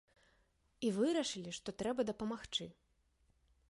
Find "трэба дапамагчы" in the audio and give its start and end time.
1.83-2.65